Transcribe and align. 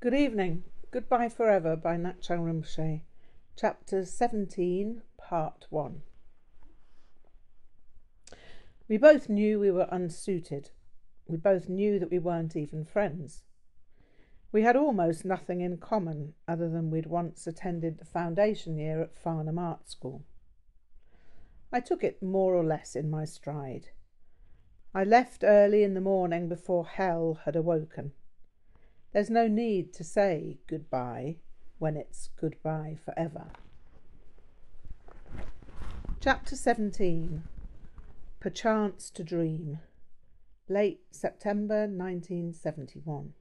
Good 0.00 0.14
evening. 0.14 0.62
Goodbye 0.92 1.28
Forever 1.28 1.74
by 1.74 1.96
Ngak'chang 1.96 2.44
Rinpoche. 2.44 3.00
Chapter 3.56 4.04
17, 4.04 5.02
Part 5.16 5.66
1. 5.70 6.02
We 8.88 8.96
both 8.96 9.28
knew 9.28 9.58
we 9.58 9.72
were 9.72 9.88
unsuited. 9.90 10.70
We 11.26 11.36
both 11.36 11.68
knew 11.68 11.98
that 11.98 12.12
we 12.12 12.20
weren't 12.20 12.54
even 12.54 12.84
friends. 12.84 13.42
We 14.52 14.62
had 14.62 14.76
almost 14.76 15.24
nothing 15.24 15.62
in 15.62 15.78
common 15.78 16.34
other 16.46 16.68
than 16.68 16.92
we'd 16.92 17.06
once 17.06 17.48
attended 17.48 17.98
the 17.98 18.04
foundation 18.04 18.78
year 18.78 19.02
at 19.02 19.18
Farnham 19.18 19.58
Art 19.58 19.90
School. 19.90 20.22
I 21.72 21.80
took 21.80 22.04
it 22.04 22.22
more 22.22 22.54
or 22.54 22.62
less 22.62 22.94
in 22.94 23.10
my 23.10 23.24
stride. 23.24 23.88
I 24.94 25.02
left 25.02 25.42
early 25.42 25.82
in 25.82 25.94
the 25.94 26.00
morning 26.00 26.48
before 26.48 26.86
hell 26.86 27.40
had 27.44 27.56
awoken. 27.56 28.12
There's 29.12 29.30
no 29.30 29.48
need 29.48 29.94
to 29.94 30.04
say 30.04 30.58
goodbye 30.66 31.36
when 31.78 31.96
it's 31.96 32.28
goodbye 32.38 32.98
forever. 33.02 33.46
Chapter 36.20 36.56
17 36.56 37.42
Perchance 38.40 39.10
to 39.10 39.24
Dream. 39.24 39.78
Late 40.68 41.00
September 41.10 41.86
1971. 41.86 43.32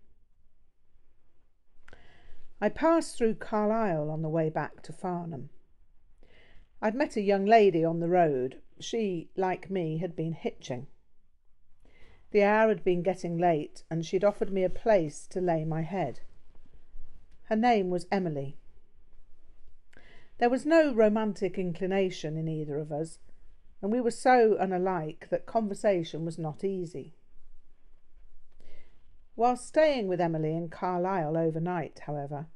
I 2.62 2.70
passed 2.70 3.18
through 3.18 3.36
Carlisle 3.36 4.10
on 4.10 4.22
the 4.22 4.30
way 4.30 4.50
back 4.50 4.82
to 4.84 4.94
Farnham. 4.94 5.50
I'd 6.82 6.96
met 6.96 7.18
a 7.18 7.22
young 7.22 7.46
lady 7.46 7.84
on 7.84 8.00
the 8.00 8.08
road. 8.08 8.62
She, 8.80 9.30
like 9.36 9.70
me, 9.70 9.98
had 9.98 10.16
been 10.16 10.34
hitching. 10.34 10.88
The 12.32 12.44
hour 12.44 12.68
had 12.68 12.84
been 12.84 13.04
getting 13.04 13.38
late, 13.38 13.84
and 13.90 14.06
she'd 14.06 14.24
offered 14.24 14.52
me 14.52 14.64
a 14.64 14.70
place 14.70 15.28
to 15.28 15.40
lay 15.40 15.64
my 15.64 15.82
head. 15.82 16.20
Her 17.44 17.56
name 17.56 17.90
was 17.90 18.08
Emily. 18.12 18.58
There 20.38 20.50
was 20.50 20.66
no 20.66 20.94
romantic 20.94 21.58
inclination 21.58 22.36
in 22.38 22.48
either 22.48 22.78
of 22.78 22.92
us, 22.92 23.20
and 23.82 23.92
we 23.92 24.02
were 24.02 24.12
so 24.12 24.58
unalike 24.60 25.30
that 25.30 25.46
conversation 25.46 26.26
was 26.26 26.38
not 26.38 26.64
easy. 26.64 27.16
While 29.36 29.56
staying 29.56 30.08
with 30.08 30.20
Emily 30.20 30.56
in 30.56 30.70
Carlisle 30.70 31.38
overnight, 31.38 32.00
however, 32.00 32.48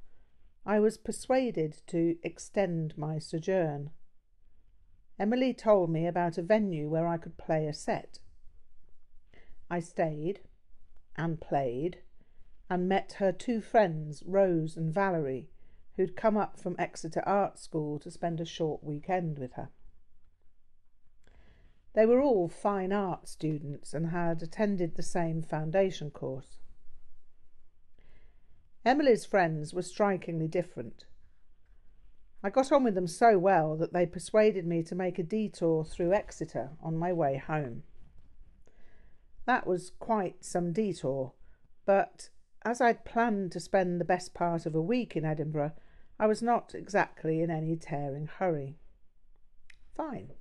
I 0.66 0.80
was 0.80 0.98
persuaded 0.98 1.82
to 1.88 2.18
extend 2.24 2.98
my 2.98 3.20
sojourn. 3.20 3.92
Emily 5.20 5.54
told 5.54 5.90
me 5.90 6.08
about 6.08 6.38
a 6.38 6.42
venue 6.42 6.90
where 6.90 7.08
I 7.08 7.18
could 7.18 7.38
play 7.38 7.68
a 7.68 7.74
set. 7.74 8.20
I 9.72 9.80
stayed 9.80 10.42
and 11.16 11.40
played 11.40 12.00
and 12.70 12.90
met 12.90 13.14
her 13.20 13.32
two 13.32 13.62
friends, 13.62 14.22
Rose 14.26 14.76
and 14.76 14.94
Valerie, 14.94 15.48
who'd 15.96 16.18
come 16.18 16.36
up 16.36 16.60
from 16.60 16.76
Exeter 16.78 17.24
Art 17.26 17.58
School 17.58 17.98
to 18.00 18.12
spend 18.12 18.42
a 18.42 18.46
short 18.46 18.84
weekend 18.84 19.40
with 19.40 19.54
her. 19.54 19.70
They 21.94 22.06
were 22.06 22.22
all 22.22 22.50
fine 22.50 22.92
art 22.92 23.30
students 23.30 23.94
and 23.94 24.08
had 24.08 24.44
attended 24.44 24.96
the 24.96 25.04
same 25.04 25.42
foundation 25.42 26.12
course. 26.12 26.60
Emily's 28.84 29.26
friends 29.26 29.74
were 29.74 29.84
strikingly 29.84 30.50
different. 30.50 31.06
I 32.44 32.50
got 32.50 32.74
on 32.74 32.84
with 32.84 32.96
them 32.96 33.08
so 33.08 33.40
well 33.40 33.78
that 33.78 33.94
they 33.94 34.06
persuaded 34.06 34.68
me 34.68 34.84
to 34.84 34.96
make 34.96 35.18
a 35.18 35.24
detour 35.24 35.86
through 35.86 36.12
Exeter 36.12 36.72
on 36.82 36.98
my 36.98 37.14
way 37.14 37.38
home. 37.38 37.84
That 39.46 39.66
was 39.66 39.92
quite 40.00 40.44
some 40.46 40.72
detour, 40.72 41.34
but 41.86 42.30
as 42.64 42.80
I'd 42.80 43.06
planned 43.06 43.52
to 43.54 43.60
spend 43.60 44.00
the 44.00 44.06
best 44.06 44.34
part 44.34 44.66
of 44.66 44.76
a 44.76 44.82
week 44.82 45.16
in 45.16 45.26
Edinburgh, 45.26 45.74
I 46.20 46.28
was 46.28 46.42
not 46.42 46.76
exactly 46.76 47.42
in 47.42 47.50
any 47.50 47.76
tearing 47.76 48.28
hurry. 48.28 48.78
Fine. 49.96 50.34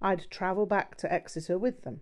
I'd 0.00 0.30
travel 0.30 0.66
back 0.66 0.96
to 0.98 1.12
Exeter 1.12 1.58
with 1.58 1.82
them. 1.82 2.00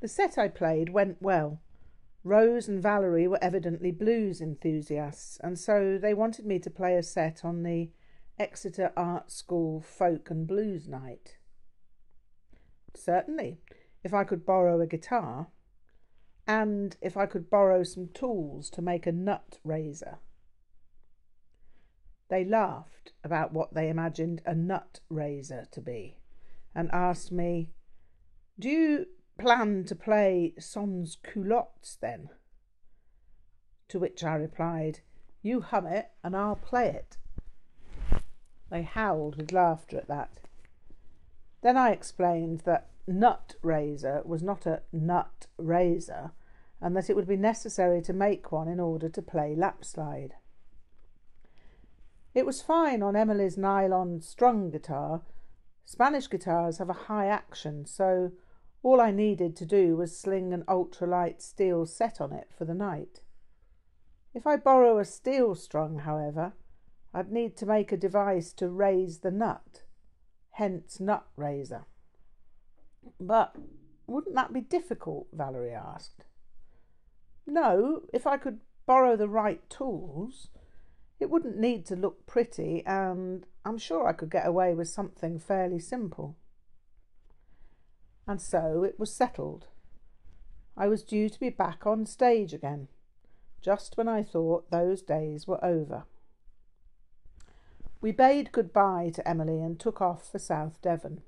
The 0.00 0.08
set 0.08 0.38
I 0.38 0.48
played 0.48 0.88
went 0.88 1.20
well. 1.20 1.60
Rose 2.24 2.68
and 2.68 2.82
Valerie 2.82 3.28
were 3.28 3.42
evidently 3.42 3.90
blues 3.90 4.40
enthusiasts, 4.40 5.38
and 5.42 5.58
so 5.58 5.98
they 6.00 6.14
wanted 6.14 6.46
me 6.46 6.58
to 6.60 6.70
play 6.70 6.96
a 6.96 7.02
set 7.02 7.44
on 7.44 7.62
the 7.62 7.90
Exeter 8.38 8.92
Art 8.96 9.30
School 9.30 9.80
Folk 9.80 10.30
and 10.30 10.46
Blues 10.46 10.88
Night. 10.88 11.36
Certainly, 12.94 13.58
if 14.02 14.14
I 14.14 14.24
could 14.24 14.46
borrow 14.46 14.80
a 14.80 14.86
guitar, 14.86 15.48
and 16.46 16.96
if 17.00 17.16
I 17.16 17.26
could 17.26 17.50
borrow 17.50 17.82
some 17.82 18.08
tools 18.08 18.70
to 18.70 18.82
make 18.82 19.06
a 19.06 19.12
nut 19.12 19.58
raiser. 19.64 20.18
They 22.28 22.44
laughed 22.44 23.12
about 23.24 23.52
what 23.52 23.74
they 23.74 23.88
imagined 23.88 24.42
a 24.44 24.54
nut 24.54 25.00
raiser 25.08 25.66
to 25.70 25.80
be 25.80 26.18
and 26.74 26.90
asked 26.92 27.32
me, 27.32 27.70
Do 28.58 28.68
you 28.68 29.06
plan 29.38 29.84
to 29.84 29.94
play 29.94 30.54
sans 30.58 31.16
culottes 31.22 31.96
then? 32.00 32.30
To 33.88 33.98
which 33.98 34.22
I 34.22 34.34
replied, 34.34 35.00
You 35.42 35.60
hum 35.60 35.86
it 35.86 36.10
and 36.22 36.36
I'll 36.36 36.56
play 36.56 36.88
it. 36.88 37.16
They 38.70 38.82
howled 38.82 39.36
with 39.36 39.52
laughter 39.52 39.96
at 39.96 40.08
that. 40.08 40.40
Then 41.62 41.76
I 41.76 41.90
explained 41.90 42.60
that 42.60 42.88
nut 43.08 43.56
raiser 43.62 44.22
was 44.24 44.42
not 44.42 44.66
a 44.66 44.82
nut 44.92 45.46
raiser, 45.56 46.32
and 46.80 46.96
that 46.96 47.10
it 47.10 47.16
would 47.16 47.26
be 47.26 47.36
necessary 47.36 48.02
to 48.02 48.12
make 48.12 48.52
one 48.52 48.68
in 48.68 48.78
order 48.78 49.08
to 49.08 49.22
play 49.22 49.54
lapslide. 49.56 50.34
It 52.34 52.46
was 52.46 52.62
fine 52.62 53.02
on 53.02 53.16
Emily's 53.16 53.56
nylon 53.56 54.20
strung 54.20 54.70
guitar. 54.70 55.22
Spanish 55.84 56.28
guitars 56.28 56.78
have 56.78 56.90
a 56.90 57.04
high 57.08 57.26
action, 57.26 57.86
so 57.86 58.32
all 58.82 59.00
I 59.00 59.10
needed 59.10 59.56
to 59.56 59.66
do 59.66 59.96
was 59.96 60.16
sling 60.16 60.52
an 60.52 60.62
ultralight 60.68 61.42
steel 61.42 61.86
set 61.86 62.20
on 62.20 62.32
it 62.32 62.48
for 62.56 62.64
the 62.64 62.74
night. 62.74 63.22
If 64.34 64.46
I 64.46 64.56
borrow 64.56 64.98
a 64.98 65.04
steel 65.04 65.54
strung, 65.54 66.00
however, 66.00 66.52
I'd 67.12 67.32
need 67.32 67.56
to 67.56 67.66
make 67.66 67.90
a 67.90 67.96
device 67.96 68.52
to 68.52 68.68
raise 68.68 69.18
the 69.20 69.30
nut, 69.30 69.82
hence 70.52 71.00
nut 71.00 71.26
raiser. 71.36 71.86
But 73.20 73.56
wouldn't 74.06 74.34
that 74.34 74.52
be 74.52 74.60
difficult? 74.60 75.28
Valerie 75.32 75.74
asked. 75.74 76.24
No, 77.46 78.02
if 78.12 78.26
I 78.26 78.36
could 78.36 78.60
borrow 78.88 79.16
the 79.16 79.28
right 79.28 79.68
tools. 79.70 80.48
It 81.20 81.30
wouldn't 81.30 81.58
need 81.58 81.84
to 81.86 81.96
look 81.96 82.26
pretty, 82.26 82.82
and 82.86 83.44
I'm 83.64 83.78
sure 83.78 84.08
I 84.08 84.12
could 84.12 84.30
get 84.30 84.46
away 84.46 84.74
with 84.74 84.88
something 84.88 85.38
fairly 85.38 85.78
simple. 85.78 86.36
And 88.26 88.40
so 88.40 88.82
it 88.82 88.98
was 88.98 89.14
settled. 89.14 89.66
I 90.76 90.88
was 90.88 91.02
due 91.02 91.28
to 91.28 91.40
be 91.40 91.50
back 91.50 91.86
on 91.86 92.06
stage 92.06 92.54
again, 92.54 92.88
just 93.60 93.96
when 93.96 94.08
I 94.08 94.22
thought 94.22 94.70
those 94.70 95.02
days 95.02 95.46
were 95.46 95.62
over. 95.62 96.04
We 98.00 98.12
bade 98.12 98.52
goodbye 98.52 99.10
to 99.14 99.28
Emily 99.28 99.60
and 99.60 99.78
took 99.78 100.00
off 100.00 100.30
for 100.30 100.38
South 100.38 100.80
Devon 100.80 101.22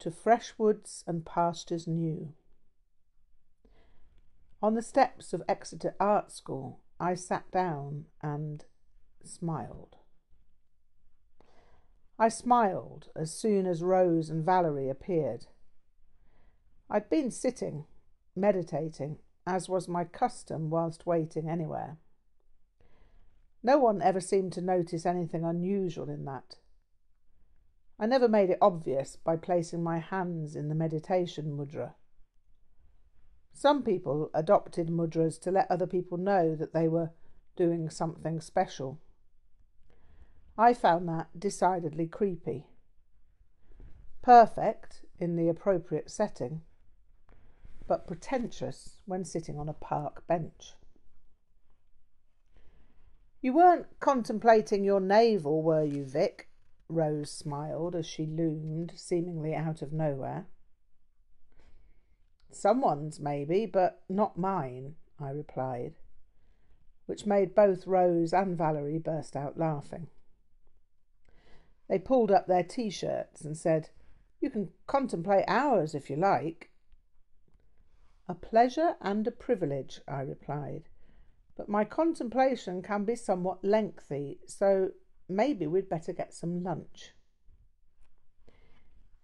to 0.00 0.10
fresh 0.10 0.54
woods 0.58 1.04
and 1.06 1.24
pastures 1.24 1.86
new. 1.86 2.32
On 4.62 4.74
the 4.74 4.82
steps 4.82 5.32
of 5.32 5.42
Exeter 5.48 5.94
Art 5.98 6.30
School, 6.30 6.80
I 6.98 7.14
sat 7.14 7.50
down 7.50 8.06
and 8.22 8.64
smiled. 9.24 9.96
I 12.18 12.28
smiled 12.28 13.08
as 13.16 13.32
soon 13.32 13.66
as 13.66 13.82
Rose 13.82 14.28
and 14.28 14.44
Valerie 14.44 14.90
appeared. 14.90 15.46
I'd 16.90 17.08
been 17.08 17.30
sitting, 17.30 17.86
meditating, 18.36 19.18
as 19.46 19.68
was 19.68 19.88
my 19.88 20.04
custom 20.04 20.68
whilst 20.68 21.06
waiting 21.06 21.48
anywhere. 21.48 21.96
No 23.62 23.78
one 23.78 24.02
ever 24.02 24.20
seemed 24.20 24.52
to 24.54 24.60
notice 24.60 25.06
anything 25.06 25.44
unusual 25.44 26.10
in 26.10 26.24
that. 26.26 26.56
I 28.02 28.06
never 28.06 28.28
made 28.28 28.48
it 28.48 28.56
obvious 28.62 29.16
by 29.16 29.36
placing 29.36 29.82
my 29.82 29.98
hands 29.98 30.56
in 30.56 30.70
the 30.70 30.74
meditation 30.74 31.54
mudra. 31.54 31.92
Some 33.52 33.82
people 33.82 34.30
adopted 34.32 34.88
mudras 34.88 35.38
to 35.42 35.50
let 35.50 35.70
other 35.70 35.86
people 35.86 36.16
know 36.16 36.56
that 36.56 36.72
they 36.72 36.88
were 36.88 37.10
doing 37.56 37.90
something 37.90 38.40
special. 38.40 38.98
I 40.56 40.72
found 40.72 41.10
that 41.10 41.38
decidedly 41.38 42.06
creepy. 42.06 42.68
Perfect 44.22 45.04
in 45.18 45.36
the 45.36 45.50
appropriate 45.50 46.10
setting, 46.10 46.62
but 47.86 48.06
pretentious 48.06 48.96
when 49.04 49.26
sitting 49.26 49.58
on 49.58 49.68
a 49.68 49.74
park 49.74 50.26
bench. 50.26 50.74
You 53.42 53.52
weren't 53.52 54.00
contemplating 54.00 54.84
your 54.84 55.00
navel, 55.00 55.62
were 55.62 55.84
you, 55.84 56.06
Vic? 56.06 56.49
Rose 56.90 57.30
smiled 57.30 57.94
as 57.94 58.06
she 58.06 58.26
loomed, 58.26 58.92
seemingly 58.96 59.54
out 59.54 59.82
of 59.82 59.92
nowhere. 59.92 60.46
Someone's, 62.50 63.20
maybe, 63.20 63.66
but 63.66 64.02
not 64.08 64.38
mine, 64.38 64.96
I 65.18 65.30
replied. 65.30 65.94
which 67.06 67.26
made 67.26 67.56
both 67.56 67.88
Rose 67.88 68.32
and 68.32 68.56
Valerie 68.56 68.98
burst 68.98 69.34
out 69.34 69.58
laughing. 69.58 70.06
They 71.88 71.98
pulled 71.98 72.30
up 72.30 72.46
their 72.46 72.62
t 72.62 72.88
shirts 72.88 73.42
and 73.44 73.56
said, 73.56 73.90
You 74.40 74.48
can 74.48 74.70
contemplate 74.86 75.44
ours 75.48 75.92
if 75.92 76.08
you 76.08 76.14
like. 76.14 76.70
A 78.28 78.34
pleasure 78.34 78.94
and 79.00 79.26
a 79.26 79.32
privilege, 79.32 80.00
I 80.06 80.20
replied, 80.20 80.84
but 81.56 81.68
my 81.68 81.84
contemplation 81.84 82.80
can 82.80 83.04
be 83.04 83.16
somewhat 83.16 83.64
lengthy, 83.64 84.38
so 84.46 84.92
maybe 85.30 85.66
we'd 85.66 85.88
better 85.88 86.12
get 86.12 86.34
some 86.34 86.62
lunch. 86.62 87.12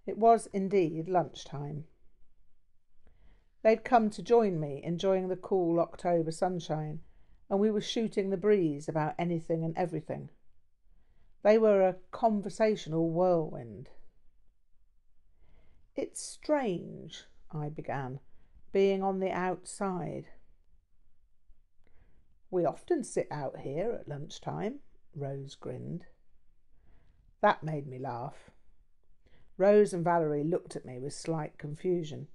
It 0.06 0.18
was 0.18 0.48
indeed 0.52 1.08
lunchtime. 1.08 1.84
They'd 3.62 3.84
come 3.84 4.10
to 4.10 4.22
join 4.22 4.60
me, 4.60 4.80
enjoying 4.84 5.28
the 5.28 5.36
cool 5.36 5.80
October 5.80 6.30
sunshine, 6.30 7.00
and 7.50 7.58
we 7.58 7.70
were 7.70 7.80
shooting 7.80 8.30
the 8.30 8.36
breeze 8.36 8.88
about 8.88 9.14
anything 9.18 9.64
and 9.64 9.76
everything. 9.76 10.30
They 11.42 11.58
were 11.58 11.82
a 11.82 11.96
conversational 12.12 13.10
whirlwind. 13.10 13.90
It's 15.96 16.20
strange, 16.20 17.24
I 17.50 17.68
began, 17.68 18.20
being 18.72 19.02
on 19.02 19.18
the 19.18 19.30
outside. 19.30 20.26
We 22.50 22.64
often 22.64 23.02
sit 23.02 23.28
out 23.30 23.60
here 23.60 23.98
at 24.00 24.08
lunchtime, 24.08 24.80
Rose 25.14 25.54
grinned. 25.54 26.06
That 27.40 27.62
made 27.62 27.86
me 27.86 27.98
laugh. 27.98 28.50
Rose 29.58 29.92
and 29.92 30.04
Valerie 30.04 30.44
looked 30.44 30.76
at 30.76 30.84
me 30.84 30.98
with 30.98 31.14
slight 31.14 31.58
confusion. 31.58 32.28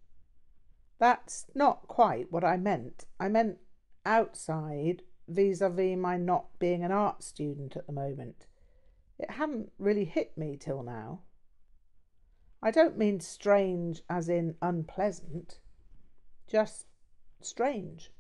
That's 1.00 1.46
not 1.56 1.88
quite 1.88 2.32
what 2.32 2.44
I 2.44 2.58
meant. 2.58 3.06
I 3.20 3.28
meant 3.28 3.58
outside 4.06 5.04
vis 5.28 5.62
a 5.62 5.70
vis 5.70 5.98
my 5.98 6.18
not 6.18 6.48
being 6.60 6.84
an 6.84 6.92
art 6.92 7.24
student 7.24 7.76
at 7.76 7.88
the 7.88 7.94
moment. 7.94 8.46
It 9.18 9.32
hadn't 9.32 9.72
really 9.78 10.06
hit 10.06 10.38
me 10.38 10.58
till 10.58 10.84
now. 10.84 11.22
I 12.64 12.72
don't 12.72 12.98
mean 12.98 13.20
strange 13.20 14.04
as 14.10 14.30
in 14.30 14.56
unpleasant, 14.62 15.60
just 16.48 16.86
strange. 17.42 18.12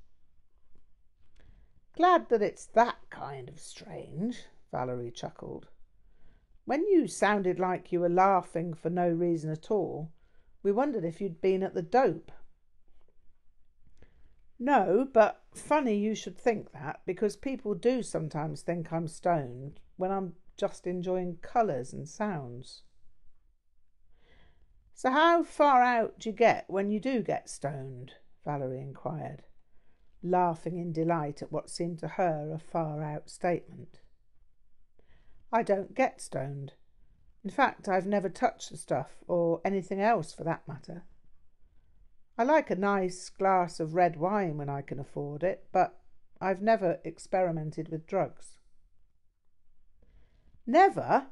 Glad 1.95 2.29
that 2.29 2.41
it's 2.41 2.65
that 2.67 2.97
kind 3.09 3.49
of 3.49 3.59
strange, 3.59 4.45
Valerie 4.71 5.11
chuckled. 5.11 5.67
When 6.65 6.85
you 6.85 7.07
sounded 7.07 7.59
like 7.59 7.91
you 7.91 7.99
were 7.99 8.09
laughing 8.09 8.73
for 8.73 8.89
no 8.89 9.09
reason 9.09 9.51
at 9.51 9.69
all, 9.69 10.11
we 10.63 10.71
wondered 10.71 11.03
if 11.03 11.19
you'd 11.19 11.41
been 11.41 11.63
at 11.63 11.73
the 11.73 11.81
dope. 11.81 12.31
No, 14.57 15.07
but 15.11 15.43
funny 15.53 15.95
you 15.95 16.13
should 16.13 16.37
think 16.37 16.71
that 16.71 17.01
because 17.05 17.35
people 17.35 17.73
do 17.73 18.03
sometimes 18.03 18.61
think 18.61 18.93
I'm 18.93 19.07
stoned 19.07 19.79
when 19.97 20.11
I'm 20.11 20.35
just 20.55 20.85
enjoying 20.85 21.37
colours 21.41 21.93
and 21.93 22.07
sounds. 22.07 22.83
So, 24.93 25.09
how 25.09 25.41
far 25.41 25.81
out 25.81 26.19
do 26.19 26.29
you 26.29 26.35
get 26.35 26.69
when 26.69 26.91
you 26.91 26.99
do 26.99 27.23
get 27.23 27.49
stoned? 27.49 28.13
Valerie 28.45 28.81
inquired, 28.81 29.43
laughing 30.23 30.77
in 30.77 30.93
delight 30.93 31.41
at 31.41 31.51
what 31.51 31.69
seemed 31.69 31.99
to 31.99 32.07
her 32.07 32.51
a 32.53 32.59
far 32.59 33.03
out 33.03 33.29
statement. 33.29 33.99
I 35.51 35.63
don't 35.63 35.95
get 35.95 36.21
stoned. 36.21 36.73
In 37.43 37.49
fact, 37.49 37.89
I've 37.89 38.05
never 38.05 38.29
touched 38.29 38.69
the 38.69 38.77
stuff, 38.77 39.23
or 39.27 39.61
anything 39.65 39.99
else 39.99 40.33
for 40.33 40.43
that 40.43 40.67
matter. 40.67 41.03
I 42.37 42.43
like 42.43 42.69
a 42.69 42.75
nice 42.75 43.29
glass 43.29 43.79
of 43.79 43.93
red 43.95 44.15
wine 44.15 44.57
when 44.57 44.69
I 44.69 44.81
can 44.81 44.99
afford 44.99 45.43
it, 45.43 45.65
but 45.71 45.99
I've 46.39 46.61
never 46.61 46.99
experimented 47.03 47.89
with 47.89 48.07
drugs. 48.07 48.57
Never? 50.65 51.27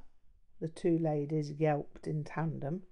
The 0.60 0.68
two 0.68 0.98
ladies 0.98 1.52
yelped 1.52 2.06
in 2.08 2.24
tandem. 2.24 2.84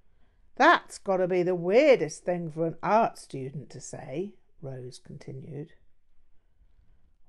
That's 0.55 0.97
got 0.97 1.17
to 1.17 1.27
be 1.27 1.43
the 1.43 1.55
weirdest 1.55 2.23
thing 2.23 2.49
for 2.49 2.65
an 2.65 2.77
art 2.81 3.17
student 3.17 3.69
to 3.71 3.81
say, 3.81 4.33
Rose 4.61 4.99
continued. 4.99 5.73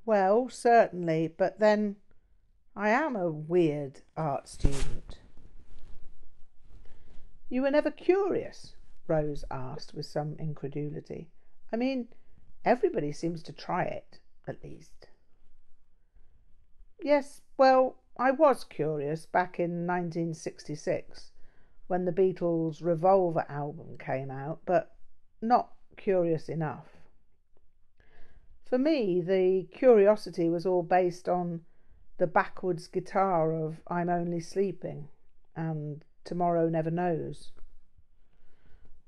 Well, 0.09 0.49
certainly, 0.49 1.29
but 1.29 1.59
then 1.59 1.97
I 2.75 2.89
am 2.89 3.15
a 3.15 3.31
weird 3.31 4.01
art 4.17 4.49
student. 4.49 5.19
You 7.51 7.61
were 7.61 7.71
never 7.71 7.91
curious? 7.91 8.73
Rose 9.07 9.45
asked 9.51 9.93
with 9.93 10.07
some 10.07 10.35
incredulity. 10.39 11.29
I 11.71 11.77
mean, 11.77 12.09
everybody 12.65 13.13
seems 13.13 13.43
to 13.43 13.53
try 13.53 13.83
it, 13.83 14.19
at 14.47 14.65
least. 14.65 15.09
Yes, 17.03 17.43
well, 17.59 17.97
I 18.17 18.31
was 18.31 18.65
curious 18.65 19.27
back 19.27 19.61
in 19.61 19.87
1966 19.87 21.33
when 21.87 22.07
the 22.07 22.13
Beatles' 22.13 22.83
Revolver 22.83 23.45
album 23.51 23.99
came 23.99 24.31
out, 24.31 24.61
but 24.65 24.97
not 25.43 25.75
curious 25.99 26.49
enough. 26.49 26.98
For 28.69 28.77
me, 28.77 29.23
the 29.23 29.67
curiosity 29.73 30.51
was 30.51 30.67
all 30.67 30.83
based 30.83 31.27
on 31.27 31.63
the 32.19 32.27
backwards 32.27 32.87
guitar 32.87 33.55
of 33.55 33.81
I'm 33.89 34.11
Only 34.11 34.41
Sleeping 34.41 35.09
and 35.57 36.05
Tomorrow 36.25 36.69
Never 36.69 36.91
Knows. 36.91 37.51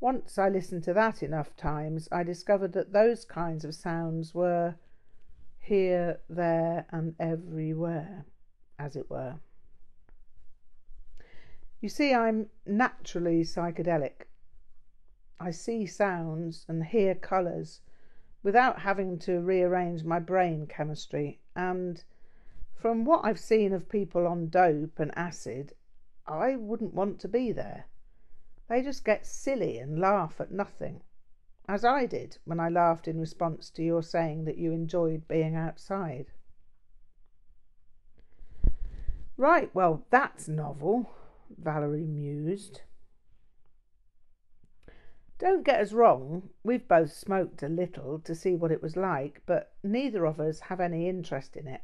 Once 0.01 0.39
I 0.39 0.49
listened 0.49 0.85
to 0.85 0.95
that 0.95 1.23
enough 1.23 1.55
times, 1.57 2.09
I 2.11 2.23
discovered 2.23 2.73
that 2.73 2.95
those 2.95 3.27
kinds 3.27 3.67
of 3.67 3.75
sounds 3.75 4.35
were 4.35 4.77
here, 5.59 6.21
there, 6.31 6.87
and 6.91 7.15
everywhere 7.21 8.25
as 8.79 8.97
it 8.97 9.11
were. 9.11 9.41
You 11.83 11.91
see, 11.91 12.15
I'm 12.15 12.47
naturally 12.65 13.43
psychedelic. 13.43 14.23
I 15.39 15.51
see 15.51 15.85
sounds 15.85 16.65
and 16.67 16.83
hear 16.83 17.15
colours 17.15 17.83
without 18.43 18.81
having 18.81 19.19
to 19.19 19.41
rearrange 19.41 20.05
my 20.05 20.19
brain 20.19 20.67
chemistry. 20.67 21.41
And 21.55 22.03
from 22.75 23.05
what 23.05 23.25
I've 23.25 23.39
seen 23.39 23.73
of 23.73 23.89
people 23.89 24.27
on 24.27 24.49
dope 24.49 24.99
and 24.99 25.17
acid, 25.17 25.75
I 26.27 26.57
wouldn't 26.57 26.95
want 26.95 27.21
to 27.21 27.29
be 27.29 27.53
there. 27.53 27.87
They 28.69 28.83
just 28.83 29.05
get 29.05 29.27
silly 29.27 29.79
and 29.79 29.99
laugh 29.99 30.41
at 30.41 30.53
nothing, 30.53 31.03
as 31.69 31.85
I 31.85 32.07
did 32.07 32.39
when 32.45 32.61
I 32.61 32.69
laughed 32.69 33.09
in 33.09 33.19
response 33.19 33.69
to 33.71 33.83
your 33.83 34.03
saying 34.03 34.45
that 34.45 34.59
you 34.59 34.73
enjoyed 34.73 35.27
being 35.27 35.57
outside. 35.57 36.27
Right, 39.37 39.75
well, 39.75 40.05
that's 40.11 40.49
novel, 40.49 41.11
Valerie 41.59 42.07
mused. 42.07 42.83
Don't 45.41 45.65
get 45.65 45.81
us 45.81 45.95
wrong, 45.95 46.51
we've 46.63 46.87
both 46.87 47.15
smoked 47.15 47.63
a 47.63 47.69
little 47.71 48.19
to 48.19 48.35
see 48.35 48.55
what 48.55 48.71
it 48.71 48.83
was 48.83 48.95
like, 48.95 49.41
but 49.47 49.73
neither 49.83 50.27
of 50.27 50.39
us 50.39 50.61
have 50.61 50.81
any 50.81 51.09
interest 51.09 51.57
in 51.57 51.67
it. 51.67 51.81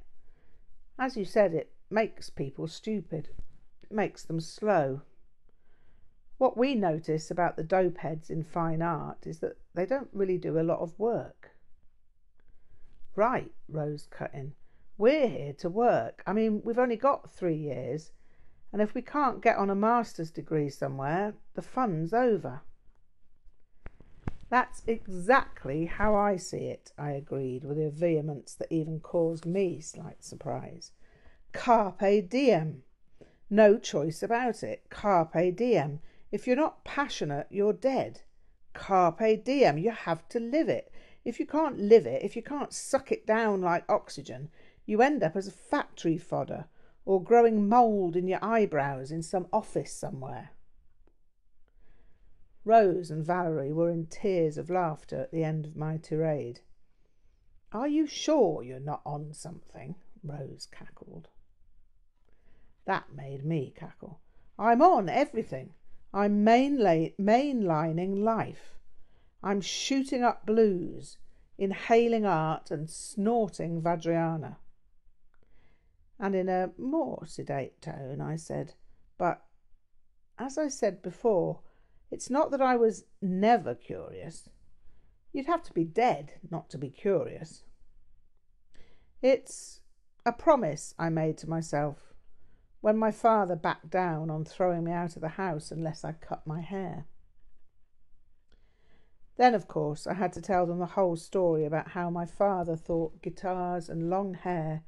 As 0.99 1.17
you 1.17 1.25
said, 1.25 1.55
it 1.55 1.73
makes 1.89 2.29
people 2.29 2.69
stupid, 2.69 3.31
it 3.83 3.91
makes 3.91 4.25
them 4.25 4.41
slow. 4.41 5.01
What 6.37 6.59
we 6.59 6.75
notice 6.75 7.31
about 7.31 7.57
the 7.57 7.65
dope 7.65 7.97
heads 7.97 8.29
in 8.29 8.45
fine 8.45 8.83
art 8.83 9.27
is 9.27 9.39
that 9.39 9.57
they 9.73 9.87
don't 9.87 10.11
really 10.13 10.37
do 10.37 10.59
a 10.59 10.61
lot 10.61 10.81
of 10.81 10.99
work. 10.99 11.53
Right, 13.15 13.55
Rose 13.71 14.07
cut 14.11 14.35
in. 14.35 14.53
We're 14.99 15.29
here 15.29 15.55
to 15.55 15.71
work. 15.71 16.23
I 16.27 16.35
mean, 16.35 16.61
we've 16.63 16.79
only 16.79 16.97
got 16.97 17.31
three 17.31 17.57
years, 17.57 18.13
and 18.71 18.83
if 18.83 18.93
we 18.93 19.01
can't 19.01 19.41
get 19.41 19.57
on 19.57 19.71
a 19.71 19.75
master's 19.75 20.31
degree 20.31 20.69
somewhere, 20.69 21.33
the 21.55 21.63
fun's 21.63 22.13
over. 22.13 22.61
That's 24.49 24.83
exactly 24.87 25.87
how 25.87 26.15
I 26.15 26.37
see 26.37 26.67
it, 26.67 26.93
I 26.97 27.11
agreed 27.11 27.65
with 27.65 27.79
a 27.79 27.91
vehemence 27.91 28.55
that 28.55 28.71
even 28.71 29.01
caused 29.01 29.45
me 29.45 29.81
slight 29.81 30.23
surprise. 30.23 30.93
Carpe 31.53 32.29
diem. 32.29 32.83
No 33.51 33.79
choice 33.79 34.23
about 34.23 34.63
it. 34.63 34.89
Carpe 34.89 35.57
diem. 35.57 36.01
If 36.31 36.47
you're 36.47 36.55
not 36.55 36.85
passionate, 36.85 37.47
you're 37.51 37.73
dead. 37.73 38.23
Carpe 38.73 39.43
diem. 39.45 39.79
You 39.79 39.91
have 39.91 40.29
to 40.29 40.39
live 40.39 40.69
it. 40.69 40.93
If 41.25 41.41
you 41.41 41.47
can't 41.47 41.79
live 41.79 42.07
it, 42.07 42.23
if 42.23 42.37
you 42.37 42.43
can't 42.43 42.73
suck 42.73 43.11
it 43.11 43.27
down 43.27 43.63
like 43.63 43.85
oxygen, 43.89 44.51
you 44.85 45.03
end 45.03 45.25
up 45.25 45.35
as 45.35 45.49
a 45.49 45.53
factory 45.53 46.19
fodder 46.19 46.67
or 47.05 47.23
growing 47.23 47.69
mould 47.69 48.15
in 48.15 48.29
your 48.29 48.45
eyebrows 48.45 49.11
in 49.11 49.23
some 49.23 49.49
office 49.53 49.93
somewhere. 49.93 50.51
Rose 52.67 53.13
and 53.13 53.25
Valerie 53.25 53.73
were 53.73 53.91
in 53.91 54.07
tears 54.07 54.59
of 54.59 54.69
laughter 54.69 55.21
at 55.21 55.31
the 55.31 55.45
end 55.45 55.67
of 55.67 55.77
my 55.77 55.99
tirade. 55.99 56.61
Are 57.73 57.87
you 57.87 58.09
sure 58.09 58.61
you're 58.61 58.81
not 58.81 59.03
on 59.07 59.33
something? 59.33 59.95
Rose 60.25 60.67
cackled. 60.73 61.29
That 62.85 63.15
made 63.15 63.45
me 63.45 63.73
cackle. 63.77 64.19
I'm 64.59 64.83
on 64.83 65.09
everything. 65.09 65.75
I'm 66.13 66.45
mainlining 66.45 68.23
life. 68.25 68.79
I'm 69.45 69.61
shooting 69.61 70.25
up 70.25 70.45
blues, 70.45 71.19
inhaling 71.57 72.27
art, 72.27 72.73
and 72.73 72.91
snorting 72.91 73.81
Vajrayana. 73.81 74.57
and 76.19 76.35
in 76.35 76.49
a 76.49 76.73
more 76.79 77.27
sedate 77.27 77.81
tone 77.81 78.21
I 78.21 78.35
said, 78.35 78.75
But 79.19 79.45
as 80.37 80.59
I 80.59 80.67
said 80.67 81.01
before, 81.01 81.61
it's 82.11 82.31
not 82.31 82.51
that 82.51 82.63
I 82.63 82.77
was 82.77 83.05
never 83.21 83.75
curious. 83.75 84.49
You'd 85.33 85.47
have 85.47 85.63
to 85.65 85.73
be 85.73 85.85
dead 85.85 86.33
not 86.51 86.71
to 86.71 86.79
be 86.79 86.91
curious. 86.91 87.65
It's 89.23 89.81
a 90.25 90.33
promise 90.33 90.95
I 90.99 91.09
made 91.09 91.39
to 91.39 91.51
myself 91.51 92.15
when 92.81 92.97
my 92.97 93.11
father 93.11 93.57
backed 93.57 93.91
down 93.91 94.31
on 94.31 94.45
throwing 94.45 94.85
me 94.85 94.93
out 94.93 95.17
of 95.17 95.23
the 95.23 95.31
house 95.31 95.71
unless 95.71 96.05
I 96.05 96.13
cut 96.13 96.47
my 96.47 96.61
hair. 96.61 97.07
Then, 99.37 99.55
of 99.55 99.69
course, 99.69 100.07
I 100.07 100.15
had 100.15 100.33
to 100.35 100.41
tell 100.41 100.67
them 100.67 100.79
the 100.79 100.87
whole 100.87 101.17
story 101.17 101.65
about 101.65 101.89
how 101.89 102.09
my 102.09 102.25
father 102.25 102.77
thought 102.77 103.23
guitars 103.23 103.89
and 103.89 104.09
long 104.09 104.35
hair 104.35 104.85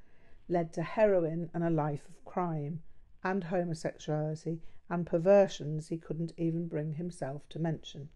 led 0.49 0.73
to 0.75 0.83
heroin 0.83 1.51
and 1.53 1.63
a 1.63 1.71
life 1.71 2.09
of 2.09 2.25
crime, 2.25 2.81
and 3.23 3.45
homosexuality 3.45 4.63
and 4.91 5.07
perversions 5.07 5.89
he 5.89 5.99
couldn't 5.99 6.33
even 6.37 6.69
bring 6.69 6.95
himself 6.95 7.43
to 7.51 7.59
mention. 7.59 8.09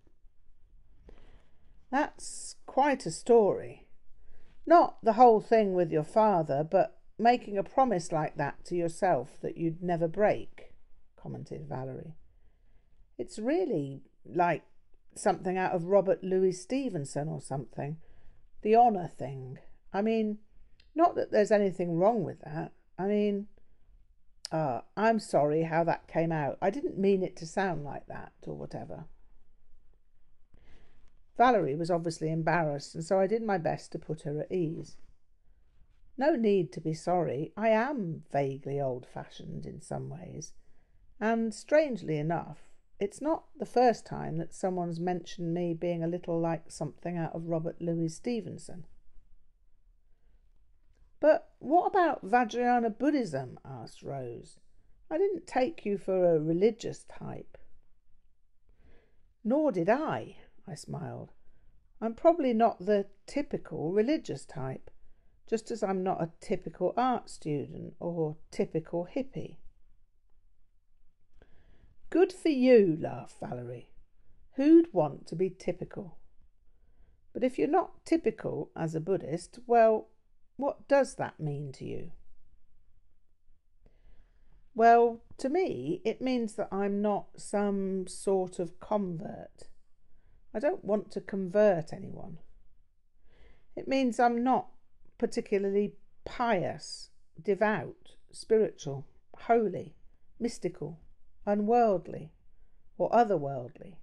That's 1.90 2.56
quite 2.66 3.04
a 3.04 3.10
story. 3.10 3.86
Not 4.66 4.96
the 5.02 5.14
whole 5.14 5.40
thing 5.40 5.74
with 5.74 5.92
your 5.92 6.04
father, 6.04 6.66
but 6.68 6.98
making 7.18 7.58
a 7.58 7.62
promise 7.62 8.12
like 8.12 8.36
that 8.36 8.64
to 8.66 8.74
yourself 8.74 9.38
that 9.42 9.58
you'd 9.58 9.82
never 9.82 10.08
break, 10.08 10.72
commented 11.16 11.68
Valerie. 11.68 12.14
It's 13.18 13.38
really 13.38 14.00
like 14.24 14.62
something 15.14 15.58
out 15.58 15.72
of 15.72 15.84
Robert 15.84 16.24
Louis 16.24 16.52
Stevenson 16.52 17.28
or 17.28 17.40
something. 17.40 17.98
The 18.62 18.76
honour 18.76 19.08
thing. 19.08 19.58
I 19.92 20.00
mean, 20.00 20.38
not 20.94 21.14
that 21.16 21.30
there's 21.30 21.52
anything 21.52 21.96
wrong 21.98 22.24
with 22.24 22.40
that. 22.40 22.72
I 22.98 23.06
mean, 23.06 23.48
uh, 24.52 24.82
I'm 24.96 25.18
sorry 25.18 25.62
how 25.62 25.82
that 25.84 26.06
came 26.06 26.30
out. 26.30 26.58
I 26.60 26.68
didn't 26.68 26.98
mean 26.98 27.22
it 27.22 27.36
to 27.36 27.46
sound 27.46 27.84
like 27.84 28.06
that 28.06 28.32
or 28.46 28.54
whatever. 28.54 29.06
Valerie 31.38 31.74
was 31.74 31.90
obviously 31.90 32.30
embarrassed, 32.30 32.94
and 32.94 33.02
so 33.02 33.18
I 33.18 33.26
did 33.26 33.42
my 33.42 33.56
best 33.56 33.90
to 33.92 33.98
put 33.98 34.22
her 34.22 34.42
at 34.42 34.52
ease. 34.52 34.96
No 36.18 36.36
need 36.36 36.70
to 36.72 36.80
be 36.80 36.92
sorry. 36.92 37.52
I 37.56 37.70
am 37.70 38.24
vaguely 38.30 38.78
old 38.78 39.06
fashioned 39.06 39.64
in 39.64 39.80
some 39.80 40.10
ways, 40.10 40.52
and 41.18 41.54
strangely 41.54 42.18
enough, 42.18 42.58
it's 43.00 43.22
not 43.22 43.44
the 43.58 43.66
first 43.66 44.04
time 44.04 44.36
that 44.36 44.54
someone's 44.54 45.00
mentioned 45.00 45.54
me 45.54 45.72
being 45.72 46.04
a 46.04 46.08
little 46.08 46.38
like 46.38 46.70
something 46.70 47.16
out 47.16 47.34
of 47.34 47.46
Robert 47.46 47.80
Louis 47.80 48.08
Stevenson. 48.08 48.84
But 51.22 51.52
what 51.60 51.86
about 51.86 52.26
Vajrayana 52.26 52.98
Buddhism? 52.98 53.60
asked 53.64 54.02
Rose. 54.02 54.58
I 55.08 55.18
didn't 55.18 55.46
take 55.46 55.86
you 55.86 55.96
for 55.96 56.34
a 56.34 56.40
religious 56.40 57.04
type. 57.04 57.56
Nor 59.44 59.70
did 59.70 59.88
I, 59.88 60.38
I 60.66 60.74
smiled. 60.74 61.30
I'm 62.00 62.14
probably 62.14 62.52
not 62.52 62.86
the 62.86 63.06
typical 63.24 63.92
religious 63.92 64.44
type, 64.44 64.90
just 65.48 65.70
as 65.70 65.84
I'm 65.84 66.02
not 66.02 66.20
a 66.20 66.32
typical 66.40 66.92
art 66.96 67.30
student 67.30 67.94
or 68.00 68.36
typical 68.50 69.06
hippie. 69.14 69.58
Good 72.10 72.32
for 72.32 72.48
you, 72.48 72.98
laughed 73.00 73.36
Valerie. 73.38 73.90
Who'd 74.54 74.92
want 74.92 75.28
to 75.28 75.36
be 75.36 75.50
typical? 75.50 76.18
But 77.32 77.44
if 77.44 77.60
you're 77.60 77.68
not 77.68 78.04
typical 78.04 78.72
as 78.74 78.96
a 78.96 79.00
Buddhist, 79.00 79.60
well, 79.68 80.08
what 80.56 80.88
does 80.88 81.14
that 81.16 81.40
mean 81.40 81.72
to 81.72 81.84
you? 81.84 82.12
Well, 84.74 85.20
to 85.38 85.48
me, 85.48 86.00
it 86.04 86.22
means 86.22 86.54
that 86.54 86.68
I'm 86.72 87.02
not 87.02 87.26
some 87.36 88.06
sort 88.06 88.58
of 88.58 88.80
convert. 88.80 89.68
I 90.54 90.58
don't 90.58 90.84
want 90.84 91.10
to 91.12 91.20
convert 91.20 91.92
anyone. 91.92 92.38
It 93.76 93.88
means 93.88 94.18
I'm 94.18 94.42
not 94.42 94.68
particularly 95.18 95.94
pious, 96.24 97.10
devout, 97.40 98.16
spiritual, 98.30 99.06
holy, 99.40 99.94
mystical, 100.38 101.00
unworldly, 101.46 102.32
or 102.98 103.10
otherworldly. 103.10 103.96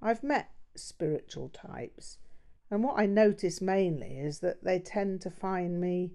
I've 0.00 0.22
met 0.22 0.50
spiritual 0.74 1.48
types 1.48 2.18
and 2.70 2.84
what 2.84 2.98
I 2.98 3.06
notice 3.06 3.60
mainly 3.60 4.18
is 4.18 4.40
that 4.40 4.64
they 4.64 4.78
tend 4.78 5.20
to 5.22 5.30
find 5.30 5.80
me 5.80 6.12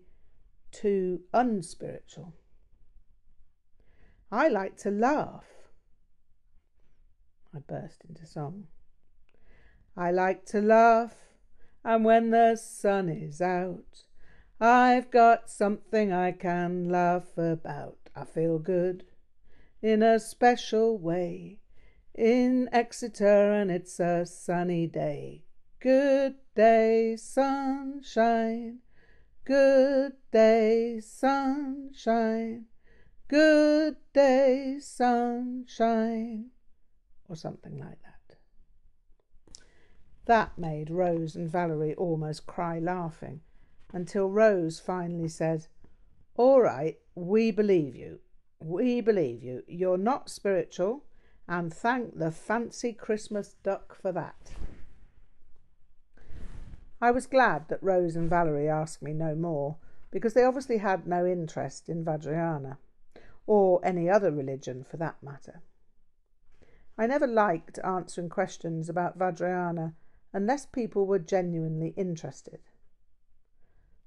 too 0.71 1.21
unspiritual. 1.33 2.33
I 4.31 4.47
like 4.47 4.77
to 4.77 4.91
laugh. 4.91 5.45
I 7.55 7.59
burst 7.59 8.03
into 8.07 8.25
song. 8.25 8.65
I 9.95 10.11
like 10.11 10.45
to 10.47 10.61
laugh, 10.61 11.15
and 11.83 12.03
when 12.03 12.31
the 12.31 12.55
sun 12.55 13.09
is 13.09 13.41
out, 13.41 14.05
I've 14.59 15.11
got 15.11 15.49
something 15.49 16.11
I 16.11 16.31
can 16.31 16.89
laugh 16.89 17.37
about. 17.37 17.97
I 18.15 18.25
feel 18.25 18.57
good 18.57 19.05
in 19.81 20.01
a 20.01 20.19
special 20.19 20.97
way 20.97 21.59
in 22.15 22.69
Exeter, 22.71 23.53
and 23.53 23.69
it's 23.69 23.99
a 23.99 24.25
sunny 24.25 24.87
day. 24.87 25.43
Good 25.83 26.35
day, 26.55 27.17
sunshine. 27.17 28.79
Good 29.43 30.13
day, 30.31 31.01
sunshine. 31.01 32.67
Good 33.27 33.97
day, 34.13 34.77
sunshine. 34.79 36.51
Or 37.27 37.35
something 37.35 37.77
like 37.77 37.97
that. 38.01 38.37
That 40.23 40.57
made 40.57 40.89
Rose 40.89 41.35
and 41.35 41.51
Valerie 41.51 41.95
almost 41.95 42.47
cry 42.47 42.79
laughing 42.79 43.41
until 43.91 44.29
Rose 44.29 44.79
finally 44.79 45.27
said, 45.27 45.67
All 46.37 46.61
right, 46.61 46.97
we 47.13 47.51
believe 47.51 47.93
you. 47.93 48.21
We 48.61 49.01
believe 49.01 49.43
you. 49.43 49.63
You're 49.67 49.97
not 49.97 50.29
spiritual, 50.29 51.03
and 51.45 51.73
thank 51.73 52.17
the 52.17 52.31
fancy 52.31 52.93
Christmas 52.93 53.55
duck 53.61 53.97
for 54.01 54.13
that. 54.13 54.53
I 57.03 57.11
was 57.11 57.27
glad 57.27 57.67
that 57.67 57.83
Rose 57.83 58.15
and 58.15 58.29
Valerie 58.29 58.69
asked 58.69 59.01
me 59.01 59.11
no 59.11 59.35
more, 59.35 59.75
because 60.09 60.33
they 60.33 60.45
obviously 60.45 60.77
had 60.77 61.05
no 61.05 61.25
interest 61.25 61.89
in 61.89 62.05
Vajrayana, 62.05 62.77
or 63.45 63.85
any 63.85 64.09
other 64.09 64.31
religion 64.31 64.85
for 64.85 64.95
that 64.95 65.21
matter. 65.21 65.61
I 66.97 67.07
never 67.07 67.27
liked 67.27 67.77
answering 67.83 68.29
questions 68.29 68.87
about 68.87 69.19
Vajrayana 69.19 69.95
unless 70.31 70.65
people 70.65 71.05
were 71.05 71.19
genuinely 71.19 71.93
interested. 71.97 72.61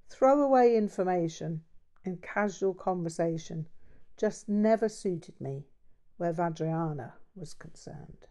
Throwaway 0.08 0.74
information 0.74 1.64
in 2.02 2.16
casual 2.16 2.72
conversation 2.72 3.68
just 4.16 4.48
never 4.48 4.88
suited 4.88 5.38
me 5.38 5.66
where 6.16 6.32
Vajrayana 6.32 7.12
was 7.34 7.52
concerned. 7.52 8.26